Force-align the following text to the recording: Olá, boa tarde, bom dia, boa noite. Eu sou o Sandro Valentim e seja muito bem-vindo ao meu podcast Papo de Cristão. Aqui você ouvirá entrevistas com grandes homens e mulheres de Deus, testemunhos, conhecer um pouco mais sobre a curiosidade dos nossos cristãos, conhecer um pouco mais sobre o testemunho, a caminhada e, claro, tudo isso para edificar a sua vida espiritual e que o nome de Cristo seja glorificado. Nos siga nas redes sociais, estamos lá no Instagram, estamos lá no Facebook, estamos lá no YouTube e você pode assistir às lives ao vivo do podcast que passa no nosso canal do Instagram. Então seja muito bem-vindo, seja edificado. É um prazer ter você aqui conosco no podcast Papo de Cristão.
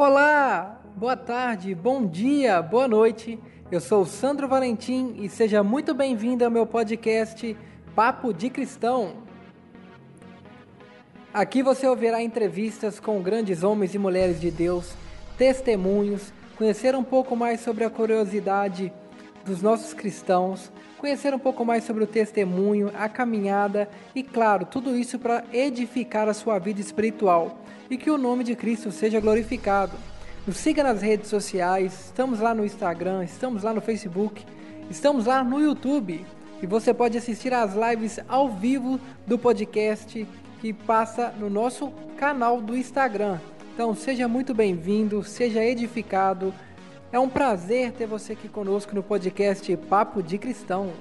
Olá, 0.00 0.80
boa 0.94 1.16
tarde, 1.16 1.74
bom 1.74 2.06
dia, 2.06 2.62
boa 2.62 2.86
noite. 2.86 3.36
Eu 3.68 3.80
sou 3.80 4.02
o 4.02 4.06
Sandro 4.06 4.46
Valentim 4.46 5.16
e 5.18 5.28
seja 5.28 5.60
muito 5.64 5.92
bem-vindo 5.92 6.44
ao 6.44 6.50
meu 6.52 6.64
podcast 6.64 7.56
Papo 7.96 8.32
de 8.32 8.48
Cristão. 8.48 9.14
Aqui 11.34 11.64
você 11.64 11.84
ouvirá 11.88 12.22
entrevistas 12.22 13.00
com 13.00 13.20
grandes 13.20 13.64
homens 13.64 13.92
e 13.92 13.98
mulheres 13.98 14.40
de 14.40 14.52
Deus, 14.52 14.94
testemunhos, 15.36 16.32
conhecer 16.56 16.94
um 16.94 17.02
pouco 17.02 17.34
mais 17.34 17.58
sobre 17.58 17.82
a 17.82 17.90
curiosidade 17.90 18.92
dos 19.44 19.60
nossos 19.60 19.92
cristãos, 19.92 20.70
conhecer 20.96 21.34
um 21.34 21.40
pouco 21.40 21.64
mais 21.64 21.82
sobre 21.82 22.04
o 22.04 22.06
testemunho, 22.06 22.92
a 22.94 23.08
caminhada 23.08 23.90
e, 24.14 24.22
claro, 24.22 24.64
tudo 24.64 24.96
isso 24.96 25.18
para 25.18 25.42
edificar 25.52 26.28
a 26.28 26.34
sua 26.34 26.56
vida 26.60 26.80
espiritual 26.80 27.58
e 27.90 27.96
que 27.96 28.10
o 28.10 28.18
nome 28.18 28.44
de 28.44 28.54
Cristo 28.54 28.90
seja 28.90 29.20
glorificado. 29.20 29.92
Nos 30.46 30.56
siga 30.56 30.82
nas 30.82 31.02
redes 31.02 31.28
sociais, 31.28 32.06
estamos 32.06 32.40
lá 32.40 32.54
no 32.54 32.64
Instagram, 32.64 33.24
estamos 33.24 33.62
lá 33.62 33.72
no 33.72 33.80
Facebook, 33.80 34.44
estamos 34.90 35.26
lá 35.26 35.44
no 35.44 35.60
YouTube 35.60 36.24
e 36.62 36.66
você 36.66 36.92
pode 36.92 37.18
assistir 37.18 37.52
às 37.52 37.74
lives 37.74 38.18
ao 38.28 38.48
vivo 38.48 38.98
do 39.26 39.38
podcast 39.38 40.26
que 40.60 40.72
passa 40.72 41.32
no 41.38 41.48
nosso 41.48 41.90
canal 42.16 42.60
do 42.60 42.76
Instagram. 42.76 43.38
Então 43.74 43.94
seja 43.94 44.26
muito 44.26 44.54
bem-vindo, 44.54 45.22
seja 45.22 45.64
edificado. 45.64 46.52
É 47.12 47.18
um 47.18 47.28
prazer 47.28 47.92
ter 47.92 48.06
você 48.06 48.32
aqui 48.32 48.48
conosco 48.48 48.94
no 48.94 49.02
podcast 49.02 49.76
Papo 49.76 50.22
de 50.22 50.36
Cristão. 50.36 50.92